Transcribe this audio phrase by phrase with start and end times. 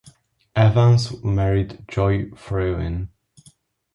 [0.55, 3.09] Evans married Joy Frewin.